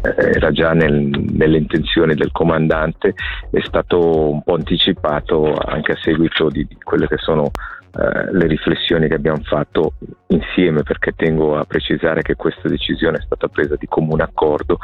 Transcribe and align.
era 0.00 0.50
già 0.50 0.72
nel, 0.72 1.10
nelle 1.32 1.58
intenzioni 1.58 2.14
del 2.14 2.32
comandante, 2.32 3.14
è 3.50 3.60
stato 3.62 4.30
un 4.30 4.42
po' 4.42 4.54
anticipato 4.54 5.54
anche 5.54 5.92
a 5.92 5.98
seguito 6.00 6.48
di, 6.48 6.64
di 6.66 6.76
quelle 6.82 7.06
che 7.06 7.16
sono 7.18 7.50
eh, 7.90 8.32
le 8.32 8.46
riflessioni 8.46 9.08
che 9.08 9.14
abbiamo 9.14 9.40
fatto 9.42 9.94
insieme 10.28 10.82
perché 10.82 11.12
tengo 11.16 11.56
a 11.56 11.64
precisare 11.64 12.22
che 12.22 12.36
questa 12.36 12.68
decisione 12.68 13.16
è 13.16 13.22
stata 13.22 13.48
presa 13.48 13.76
di 13.76 13.86
comune 13.86 14.22
accordo 14.22 14.78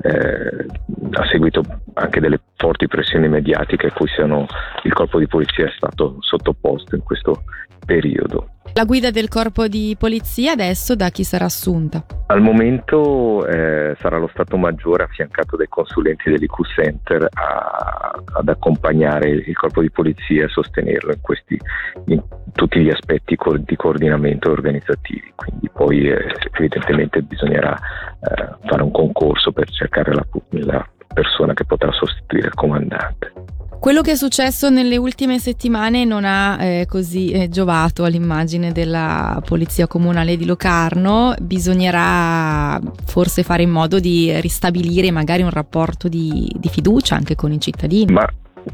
eh, 0.00 0.66
a 1.12 1.26
seguito 1.30 1.62
anche 1.94 2.18
delle 2.18 2.40
forti 2.56 2.88
pressioni 2.88 3.28
mediatiche 3.28 3.88
a 3.88 3.92
cui 3.92 4.08
siano, 4.08 4.46
il 4.84 4.92
corpo 4.94 5.18
di 5.18 5.26
polizia 5.26 5.66
è 5.66 5.72
stato 5.76 6.16
sottoposto 6.20 6.96
in 6.96 7.02
questo 7.02 7.44
periodo. 7.84 8.55
La 8.76 8.84
guida 8.84 9.10
del 9.10 9.28
corpo 9.28 9.68
di 9.68 9.96
polizia 9.98 10.52
adesso 10.52 10.94
da 10.94 11.08
chi 11.08 11.24
sarà 11.24 11.46
assunta? 11.46 12.04
Al 12.26 12.42
momento 12.42 13.46
eh, 13.46 13.96
sarà 13.98 14.18
lo 14.18 14.28
Stato 14.30 14.58
Maggiore 14.58 15.04
affiancato 15.04 15.56
dai 15.56 15.66
consulenti 15.66 16.28
dell'IQ 16.28 16.66
Center 16.74 17.26
a, 17.32 18.22
ad 18.34 18.46
accompagnare 18.46 19.30
il 19.30 19.56
corpo 19.56 19.80
di 19.80 19.90
polizia 19.90 20.44
e 20.44 20.48
sostenerlo 20.48 21.10
in, 21.10 21.20
questi, 21.22 21.58
in 22.08 22.22
tutti 22.52 22.80
gli 22.80 22.90
aspetti 22.90 23.34
co- 23.36 23.56
di 23.56 23.76
coordinamento 23.76 24.50
organizzativi. 24.50 25.32
Quindi 25.34 25.70
poi 25.72 26.10
eh, 26.10 26.34
evidentemente 26.58 27.22
bisognerà 27.22 27.74
eh, 27.74 28.56
fare 28.66 28.82
un 28.82 28.90
concorso 28.90 29.52
per 29.52 29.70
cercare 29.70 30.12
la, 30.12 30.26
la 30.50 30.86
persona 31.16 31.54
che 31.54 31.64
potrà 31.64 31.90
sostituire 31.92 32.48
il 32.48 32.54
comandante. 32.54 33.32
Quello 33.80 34.02
che 34.02 34.12
è 34.12 34.16
successo 34.16 34.68
nelle 34.68 34.96
ultime 34.96 35.38
settimane 35.38 36.04
non 36.04 36.24
ha 36.24 36.62
eh, 36.62 36.86
così 36.88 37.30
eh, 37.30 37.48
giovato 37.48 38.04
all'immagine 38.04 38.72
della 38.72 39.40
Polizia 39.46 39.86
Comunale 39.86 40.36
di 40.36 40.44
Locarno, 40.44 41.34
bisognerà 41.40 42.80
forse 43.06 43.42
fare 43.42 43.62
in 43.62 43.70
modo 43.70 43.98
di 44.00 44.32
ristabilire 44.40 45.10
magari 45.10 45.42
un 45.42 45.50
rapporto 45.50 46.08
di, 46.08 46.50
di 46.54 46.68
fiducia 46.68 47.14
anche 47.14 47.34
con 47.34 47.52
i 47.52 47.60
cittadini. 47.60 48.12
Ma 48.12 48.26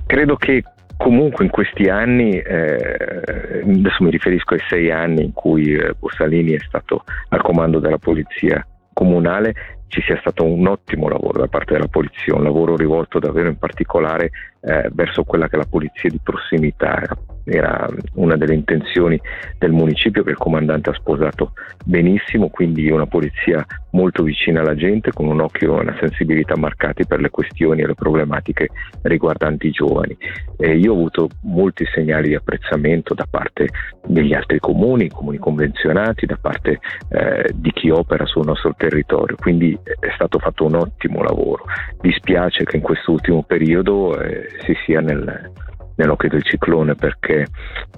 credo 0.07 0.37
che 0.37 0.65
comunque 0.97 1.45
in 1.45 1.51
questi 1.51 1.89
anni, 1.89 2.39
eh, 2.39 3.63
adesso 3.65 4.03
mi 4.03 4.11
riferisco 4.11 4.55
ai 4.55 4.63
sei 4.69 4.91
anni 4.91 5.25
in 5.25 5.33
cui 5.33 5.75
eh, 5.75 5.95
Bossalini 5.99 6.53
è 6.53 6.61
stato 6.67 7.05
al 7.29 7.43
comando 7.43 7.81
della 7.81 7.99
Polizia 7.99 8.65
Comunale, 8.93 9.55
ci 9.89 10.01
sia 10.01 10.19
stato 10.21 10.45
un 10.45 10.67
ottimo 10.67 11.09
lavoro 11.09 11.41
da 11.41 11.49
parte 11.49 11.75
della 11.75 11.89
polizia, 11.89 12.35
un 12.35 12.45
lavoro 12.45 12.77
rivolto 12.77 13.19
davvero 13.19 13.49
in 13.49 13.59
particolare 13.59 14.31
eh, 14.61 14.89
verso 14.93 15.23
quella 15.25 15.49
che 15.49 15.57
è 15.57 15.59
la 15.59 15.67
polizia 15.69 16.09
di 16.09 16.19
prossimità. 16.23 17.03
Era 17.45 17.89
una 18.15 18.37
delle 18.37 18.55
intenzioni 18.55 19.21
del 19.59 19.73
municipio 19.73 20.23
che 20.23 20.31
il 20.31 20.37
comandante 20.37 20.91
ha 20.91 20.95
sposato 20.95 21.53
benissimo, 21.85 22.49
quindi 22.49 22.91
una 22.91 23.07
polizia 23.07 23.65
molto 23.93 24.23
vicina 24.23 24.61
alla 24.61 24.75
gente, 24.75 25.13
con 25.13 25.27
un 25.27 25.41
occhio 25.41 25.77
e 25.77 25.81
una 25.83 25.97
sensibilità 25.99 26.57
marcati 26.57 27.07
per 27.07 27.21
le 27.21 27.31
questioni 27.31 27.83
e 27.83 27.87
le 27.87 27.95
problematiche 27.95 28.69
riguardanti 29.03 29.69
i 29.69 29.71
giovani. 29.71 30.17
E 30.57 30.77
io 30.77 30.93
ho 30.93 30.97
avuto 30.97 31.29
molti 31.43 31.85
segnali 31.93 32.29
di 32.29 32.35
apprezzamento 32.35 33.15
da 33.15 33.27
parte 33.29 33.69
degli 34.07 34.35
altri 34.35 34.59
comuni, 34.59 35.09
comuni 35.09 35.39
convenzionati, 35.39 36.27
da 36.27 36.39
parte 36.41 36.79
eh, 37.09 37.51
di 37.55 37.71
chi 37.73 37.91
opera 37.91 38.25
sul 38.27 38.47
nostro 38.47 38.75
territorio, 38.77 39.37
quindi 39.37 39.79
è 39.85 40.11
stato 40.15 40.39
fatto 40.39 40.65
un 40.65 40.77
ottimo 40.77 41.23
lavoro. 41.23 41.65
Dispiace 42.01 42.65
che 42.65 42.77
in 42.77 42.83
quest'ultimo 42.83 43.43
periodo 43.43 44.19
eh, 44.21 44.49
si 44.65 44.75
sia 44.85 45.01
nel, 45.01 45.51
nell'occhio 45.97 46.29
del 46.29 46.43
ciclone 46.43 46.95
perché 46.95 47.47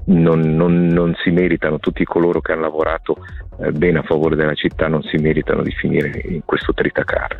non, 0.06 0.40
non, 0.40 0.86
non, 0.86 1.14
si 1.22 1.30
meritano 1.30 1.78
tutti 1.78 2.04
coloro 2.04 2.40
che 2.40 2.52
hanno 2.52 2.62
lavorato 2.62 3.16
eh, 3.60 3.70
bene 3.72 4.00
a 4.00 4.02
favore 4.02 4.36
della 4.36 4.54
città, 4.54 4.88
non 4.88 5.02
si 5.02 5.16
meritano 5.16 5.62
di 5.62 5.72
finire 5.72 6.22
in 6.24 6.42
questo 6.44 6.72
tritacarne. 6.72 7.38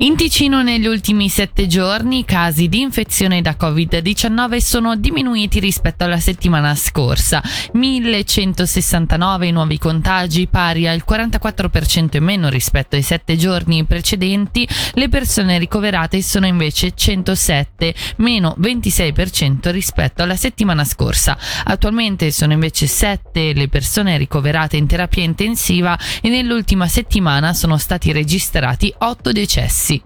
In 0.00 0.14
Ticino 0.14 0.62
negli 0.62 0.86
ultimi 0.86 1.30
sette 1.30 1.66
giorni 1.66 2.18
i 2.18 2.24
casi 2.26 2.68
di 2.68 2.82
infezione 2.82 3.40
da 3.40 3.56
Covid-19 3.58 4.58
sono 4.58 4.94
diminuiti 4.94 5.58
rispetto 5.58 6.04
alla 6.04 6.20
settimana 6.20 6.74
scorsa. 6.74 7.42
1169 7.72 9.50
nuovi 9.52 9.78
contagi, 9.78 10.48
pari 10.48 10.86
al 10.86 11.02
44% 11.08 12.18
in 12.18 12.24
meno 12.24 12.50
rispetto 12.50 12.94
ai 12.94 13.00
sette 13.00 13.38
giorni 13.38 13.86
precedenti. 13.86 14.68
Le 14.92 15.08
persone 15.08 15.58
ricoverate 15.58 16.20
sono 16.20 16.44
invece 16.44 16.92
107, 16.94 17.94
meno 18.16 18.54
26% 18.60 19.70
rispetto 19.70 20.22
alla 20.22 20.36
settimana 20.36 20.84
scorsa. 20.84 21.38
Attualmente 21.64 22.30
sono 22.32 22.52
invece 22.52 22.86
7 22.86 23.54
le 23.54 23.68
persone 23.68 24.18
ricoverate 24.18 24.76
in 24.76 24.86
terapia 24.86 25.24
intensiva 25.24 25.98
e 26.20 26.28
nell'ultima 26.28 26.86
settimana 26.86 27.54
sono 27.54 27.78
stati 27.78 28.12
registrati 28.12 28.92
8 28.98 29.32
decessi 29.32 29.85
sì. 29.86 30.02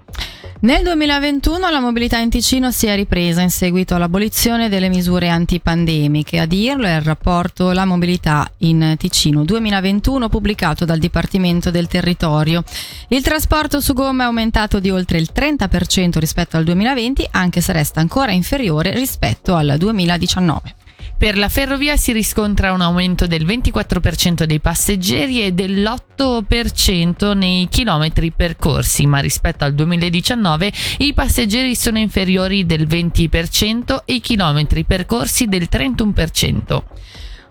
Nel 0.63 0.83
2021 0.83 1.71
la 1.71 1.81
mobilità 1.81 2.19
in 2.19 2.29
Ticino 2.29 2.71
si 2.71 2.85
è 2.85 2.95
ripresa 2.95 3.41
in 3.41 3.49
seguito 3.49 3.95
all'abolizione 3.95 4.69
delle 4.69 4.91
misure 4.91 5.31
antipandemiche. 5.31 6.39
A 6.39 6.45
dirlo 6.45 6.85
è 6.85 6.97
il 6.97 7.01
rapporto 7.01 7.73
La 7.73 7.87
mobilità 7.87 8.47
in 8.59 8.95
Ticino 8.99 9.43
2021 9.43 10.29
pubblicato 10.29 10.85
dal 10.85 10.99
Dipartimento 10.99 11.71
del 11.71 11.87
Territorio. 11.87 12.63
Il 13.09 13.23
trasporto 13.23 13.81
su 13.81 13.95
gomma 13.95 14.25
è 14.25 14.27
aumentato 14.27 14.81
di 14.81 14.91
oltre 14.91 15.17
il 15.17 15.31
30% 15.35 16.19
rispetto 16.19 16.59
al 16.59 16.65
2020, 16.65 17.29
anche 17.31 17.63
se 17.63 17.73
resta 17.73 18.01
ancora 18.01 18.33
inferiore 18.33 18.93
rispetto 18.93 19.55
al 19.55 19.77
2019. 19.79 20.75
Per 21.21 21.37
la 21.37 21.51
ferrovia 21.51 21.99
si 21.99 22.13
riscontra 22.13 22.73
un 22.73 22.81
aumento 22.81 23.27
del 23.27 23.45
24% 23.45 24.45
dei 24.45 24.59
passeggeri 24.59 25.45
e 25.45 25.53
dell'8% 25.53 27.37
nei 27.37 27.69
chilometri 27.69 28.31
percorsi, 28.31 29.05
ma 29.05 29.19
rispetto 29.19 29.65
al 29.65 29.75
2019 29.75 30.73
i 31.01 31.13
passeggeri 31.13 31.77
sono 31.77 31.99
inferiori 31.99 32.65
del 32.65 32.87
20% 32.87 34.05
e 34.07 34.15
i 34.15 34.21
chilometri 34.21 34.85
percorsi 34.85 35.45
del 35.45 35.69
31%. 35.71 36.83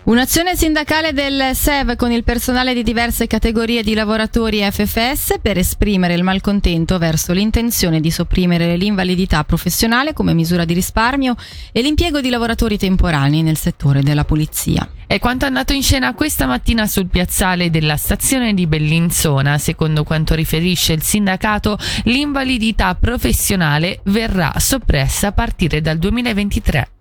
Un'azione 0.01 0.55
sindacale 0.55 1.13
del 1.13 1.51
SEV 1.53 1.95
con 1.95 2.11
il 2.11 2.23
personale 2.23 2.73
di 2.73 2.81
diverse 2.81 3.27
categorie 3.27 3.83
di 3.83 3.93
lavoratori 3.93 4.61
FFS 4.61 5.35
per 5.39 5.57
esprimere 5.57 6.15
il 6.15 6.23
malcontento 6.23 6.97
verso 6.97 7.31
l'intenzione 7.31 7.99
di 7.99 8.09
sopprimere 8.09 8.75
l'invalidità 8.75 9.43
professionale 9.43 10.13
come 10.13 10.33
misura 10.33 10.65
di 10.65 10.73
risparmio 10.73 11.35
e 11.71 11.81
l'impiego 11.81 12.21
di 12.21 12.29
lavoratori 12.29 12.77
temporanei 12.77 13.43
nel 13.43 13.57
settore 13.57 14.01
della 14.01 14.23
pulizia. 14.23 14.89
È 15.05 15.19
quanto 15.19 15.45
è 15.45 15.47
andato 15.47 15.73
in 15.73 15.83
scena 15.83 16.13
questa 16.15 16.47
mattina 16.47 16.87
sul 16.87 17.07
piazzale 17.07 17.69
della 17.69 17.97
stazione 17.97 18.53
di 18.53 18.65
Bellinzona. 18.67 19.57
Secondo 19.57 20.03
quanto 20.03 20.33
riferisce 20.33 20.93
il 20.93 21.03
sindacato, 21.03 21.77
l'invalidità 22.05 22.95
professionale 22.95 23.99
verrà 24.05 24.53
soppressa 24.57 25.27
a 25.27 25.31
partire 25.33 25.81
dal 25.81 25.97
2023. 25.97 26.91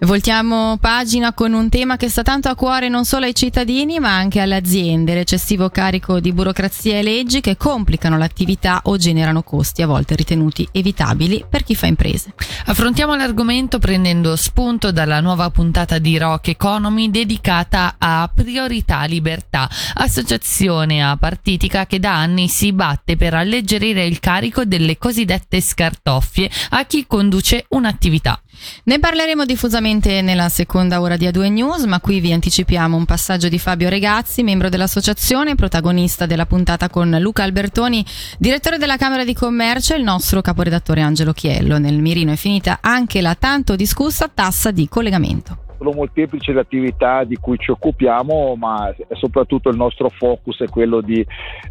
Voltiamo 0.00 0.76
pagina 0.78 1.32
con 1.32 1.54
un 1.54 1.70
tema 1.70 1.96
che 1.96 2.10
sta 2.10 2.22
tanto 2.22 2.50
a 2.50 2.54
cuore 2.54 2.90
non 2.90 3.06
solo 3.06 3.24
ai 3.24 3.34
cittadini 3.34 3.98
ma 3.98 4.14
anche 4.14 4.40
alle 4.40 4.56
aziende, 4.56 5.14
l'eccessivo 5.14 5.70
carico 5.70 6.20
di 6.20 6.34
burocrazia 6.34 6.98
e 6.98 7.02
leggi 7.02 7.40
che 7.40 7.56
complicano 7.56 8.18
l'attività 8.18 8.82
o 8.84 8.98
generano 8.98 9.42
costi 9.42 9.80
a 9.80 9.86
volte 9.86 10.14
ritenuti 10.14 10.68
evitabili 10.70 11.46
per 11.48 11.64
chi 11.64 11.74
fa 11.74 11.86
imprese. 11.86 12.34
Affrontiamo 12.66 13.16
l'argomento 13.16 13.78
prendendo 13.78 14.36
spunto 14.36 14.92
dalla 14.92 15.20
nuova 15.20 15.48
puntata 15.48 15.96
di 15.96 16.18
Rock 16.18 16.48
Economy 16.48 17.10
dedicata 17.10 17.94
a 17.96 18.30
Priorità 18.32 19.04
Libertà, 19.04 19.66
associazione 19.94 21.02
apartitica 21.02 21.86
che 21.86 21.98
da 21.98 22.14
anni 22.14 22.48
si 22.48 22.74
batte 22.74 23.16
per 23.16 23.32
alleggerire 23.32 24.04
il 24.04 24.20
carico 24.20 24.66
delle 24.66 24.98
cosiddette 24.98 25.62
scartoffie 25.62 26.50
a 26.70 26.84
chi 26.84 27.06
conduce 27.06 27.64
un'attività. 27.70 28.38
Ne 28.84 28.98
parleremo 28.98 29.44
diffusamente 29.44 30.22
nella 30.22 30.48
seconda 30.48 31.00
ora 31.00 31.16
di 31.16 31.26
A2 31.26 31.50
News, 31.50 31.84
ma 31.84 32.00
qui 32.00 32.20
vi 32.20 32.32
anticipiamo 32.32 32.96
un 32.96 33.04
passaggio 33.04 33.48
di 33.48 33.58
Fabio 33.58 33.88
Regazzi, 33.88 34.42
membro 34.42 34.68
dell'associazione, 34.68 35.54
protagonista 35.54 36.26
della 36.26 36.46
puntata 36.46 36.88
con 36.88 37.16
Luca 37.20 37.42
Albertoni, 37.42 38.04
direttore 38.38 38.78
della 38.78 38.96
Camera 38.96 39.24
di 39.24 39.34
Commercio 39.34 39.94
e 39.94 39.98
il 39.98 40.04
nostro 40.04 40.40
caporedattore 40.40 41.00
Angelo 41.00 41.32
Chiello. 41.32 41.78
Nel 41.78 42.00
mirino 42.00 42.32
è 42.32 42.36
finita 42.36 42.78
anche 42.80 43.20
la 43.20 43.34
tanto 43.34 43.76
discussa 43.76 44.30
tassa 44.32 44.70
di 44.70 44.88
collegamento 44.88 45.64
sono 45.76 45.92
molteplici 45.92 46.52
le 46.52 46.60
attività 46.60 47.24
di 47.24 47.36
cui 47.36 47.58
ci 47.58 47.70
occupiamo, 47.70 48.54
ma 48.56 48.94
soprattutto 49.12 49.68
il 49.68 49.76
nostro 49.76 50.08
focus 50.08 50.60
è 50.60 50.68
quello 50.68 51.00
di, 51.00 51.24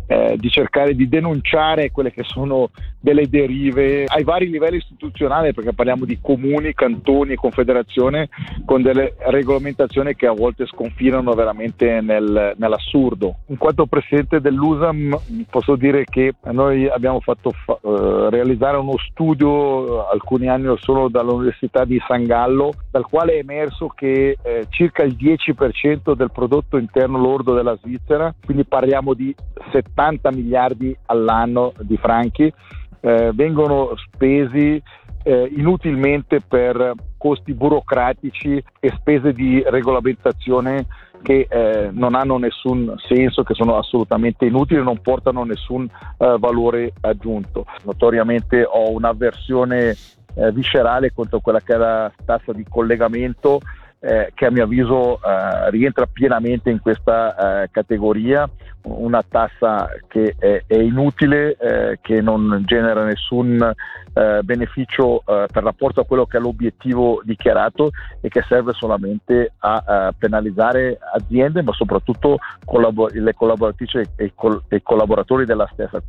eh, 0.07 0.35
di, 0.37 0.49
cercare 0.49 0.95
di 0.95 1.07
denunciare 1.07 1.91
quelle 1.91 2.11
che 2.11 2.23
sono 2.23 2.69
delle 2.99 3.29
derive 3.29 4.05
ai 4.05 4.23
vari 4.23 4.49
livelli 4.49 4.77
istituzionali, 4.77 5.53
perché 5.53 5.73
parliamo 5.73 6.05
di 6.05 6.19
comuni, 6.21 6.73
cantoni, 6.73 7.35
confederazione, 7.35 8.29
con 8.65 8.81
delle 8.81 9.15
regolamentazioni 9.17 10.15
che 10.15 10.27
a 10.27 10.33
volte 10.33 10.65
sconfinano 10.65 11.33
veramente 11.33 12.01
nel, 12.01 12.53
nell'assurdo. 12.57 13.35
In 13.47 13.57
quanto 13.57 13.85
presidente 13.85 14.41
dell'USAM 14.41 15.19
posso 15.49 15.75
dire 15.75 16.03
che 16.05 16.33
noi 16.51 16.87
abbiamo 16.87 17.19
fatto 17.19 17.51
fa- 17.51 17.77
eh, 17.81 18.29
realizzare 18.29 18.77
uno 18.77 18.97
studio 18.97 20.07
alcuni 20.07 20.47
anni 20.47 20.67
or 20.67 20.79
solo 20.79 21.07
dall'Università 21.07 21.85
di 21.85 22.01
San 22.07 22.25
Gallo, 22.25 22.73
dal 22.91 23.05
quale 23.05 23.33
è 23.33 23.37
emerso 23.37 23.87
che 23.95 24.37
eh, 24.41 24.65
circa 24.69 25.03
il 25.03 25.15
10% 25.15 26.13
del 26.13 26.31
prodotto 26.31 26.77
interno 26.77 27.17
lordo 27.17 27.53
della 27.53 27.77
Svizzera, 27.81 28.33
quindi 28.43 28.65
parliamo 28.65 29.13
di 29.13 29.33
70 29.71 30.31
miliardi 30.31 30.95
all'anno 31.07 31.73
di 31.79 31.97
franchi, 31.97 32.53
eh, 32.99 33.31
vengono 33.33 33.93
spesi 33.95 34.81
eh, 35.23 35.51
inutilmente 35.55 36.41
per 36.41 36.93
costi 37.17 37.53
burocratici 37.53 38.63
e 38.79 38.93
spese 38.97 39.33
di 39.33 39.63
regolamentazione 39.65 40.85
che 41.23 41.47
eh, 41.49 41.89
non 41.91 42.13
hanno 42.13 42.37
nessun 42.37 42.93
senso, 43.07 43.41
che 43.41 43.55
sono 43.55 43.77
assolutamente 43.77 44.45
inutili 44.45 44.79
e 44.79 44.83
non 44.83 45.01
portano 45.01 45.43
nessun 45.43 45.89
eh, 46.17 46.35
valore 46.37 46.93
aggiunto. 47.01 47.65
Notoriamente 47.83 48.63
ho 48.63 48.91
un'avversione 48.91 49.95
eh, 50.35 50.51
viscerale 50.51 51.11
contro 51.13 51.39
quella 51.39 51.61
che 51.61 51.73
è 51.73 51.77
la 51.77 52.11
tassa 52.23 52.53
di 52.53 52.63
collegamento 52.69 53.59
eh, 53.99 54.31
che 54.33 54.45
a 54.45 54.51
mio 54.51 54.63
avviso 54.63 55.15
eh, 55.15 55.69
rientra 55.71 56.05
pienamente 56.05 56.69
in 56.69 56.79
questa 56.79 57.63
eh, 57.63 57.69
categoria, 57.71 58.49
una 58.83 59.23
tassa 59.27 59.89
che 60.07 60.35
è, 60.37 60.63
è 60.67 60.75
inutile, 60.75 61.55
eh, 61.57 61.99
che 62.01 62.21
non 62.21 62.61
genera 62.65 63.03
nessun 63.03 63.73
eh, 64.13 64.41
beneficio 64.43 65.21
eh, 65.25 65.47
per 65.51 65.63
rapporto 65.63 66.01
a 66.01 66.05
quello 66.05 66.25
che 66.25 66.37
è 66.37 66.39
l'obiettivo 66.39 67.21
dichiarato 67.23 67.89
e 68.21 68.29
che 68.29 68.43
serve 68.47 68.73
solamente 68.73 69.53
a, 69.59 70.13
penalizzare 70.17 70.97
aziende, 71.13 71.63
ma 71.63 71.73
soprattutto 71.73 72.37
collabor- 72.63 73.13
le 73.13 73.33
collaboratrici 73.33 74.01
e 74.15 74.33
i 74.69 74.81
collaboratori 74.83 75.45
della 75.45 75.67
stessa. 75.71 76.01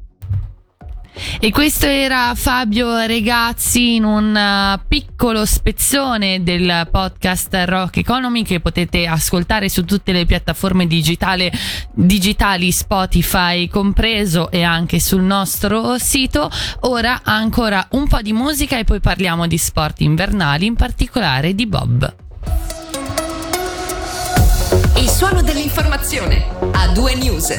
E 1.41 1.51
questo 1.51 1.87
era 1.87 2.35
Fabio 2.35 3.05
Regazzi 3.07 3.95
in 3.95 4.05
un 4.05 4.35
uh, 4.35 4.81
piccolo 4.87 5.47
spezzone 5.47 6.43
del 6.43 6.89
podcast 6.91 7.63
Rock 7.67 7.99
Economy 7.99 8.43
che 8.43 8.61
potete 8.61 9.07
ascoltare 9.07 9.69
su 9.69 9.85
tutte 9.85 10.13
le 10.13 10.27
piattaforme 10.27 10.87
digitali, 10.87 11.51
digitali 11.93 12.71
Spotify 12.71 13.69
compreso 13.69 14.51
e 14.51 14.63
anche 14.63 15.01
sul 15.01 15.23
nostro 15.23 15.99
sito. 15.99 16.51
Ora 16.81 17.21
ancora 17.23 17.87
un 17.93 18.07
po' 18.07 18.21
di 18.21 18.33
musica 18.33 18.79
e 18.79 18.85
poi 18.85 19.01
parliamo 19.01 19.47
di 19.47 19.59
sport 19.59 20.01
invernali, 20.01 20.67
in 20.67 20.75
particolare 20.75 21.55
di 21.55 21.67
Bob. 21.67 22.15
Il 24.97 25.09
suono 25.09 25.43
dell'informazione 25.43 26.45
a 26.73 26.89
due 26.89 27.15
news. 27.15 27.55